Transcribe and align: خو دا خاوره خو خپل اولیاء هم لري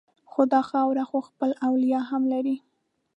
خو 0.31 0.41
دا 0.53 0.61
خاوره 0.69 1.03
خو 1.09 1.17
خپل 1.29 1.51
اولیاء 1.67 2.03
هم 2.09 2.23
لري 2.33 2.55